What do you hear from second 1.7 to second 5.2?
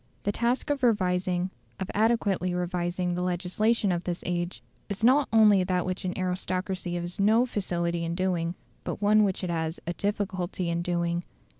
of adequately revising the legislation of this age, is